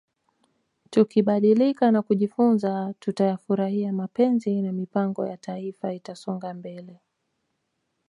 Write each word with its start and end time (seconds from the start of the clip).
Tukibadilika 0.89 1.91
na 1.91 2.01
kujifunza 2.01 2.93
tutayafurahia 2.99 3.93
mapenzi 3.93 4.61
na 4.61 4.71
mipango 4.71 5.27
ya 5.27 5.37
Taifa 5.37 5.93
itasonga 5.93 6.53
mbele 6.53 6.99